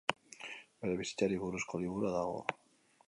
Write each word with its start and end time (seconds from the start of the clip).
Bere 0.85 0.95
bizitzari 1.01 1.37
buruzko 1.43 1.83
liburua 1.85 2.15
dago. 2.17 2.41